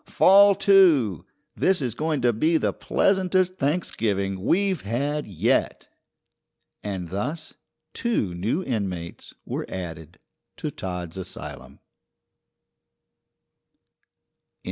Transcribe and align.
Fall 0.07 0.55
to! 0.55 1.27
This 1.55 1.79
is 1.79 1.93
going 1.93 2.23
to 2.23 2.33
be 2.33 2.57
the 2.57 2.73
pleasantest 2.73 3.57
Thanksgiving 3.57 4.43
we've 4.43 4.81
had 4.81 5.27
yet." 5.27 5.89
And 6.83 7.09
thus 7.09 7.53
two 7.93 8.33
new 8.33 8.63
inmates 8.63 9.35
were 9.45 9.67
added 9.69 10.17
to 10.57 10.71
Todd's 10.71 11.17
asylum. 11.17 11.81